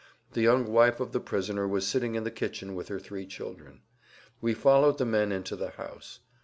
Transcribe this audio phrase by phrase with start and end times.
[0.33, 3.81] The young wife of the prisoner was sitting in the kitchen with her three children.
[4.41, 6.21] We followed the men into the house.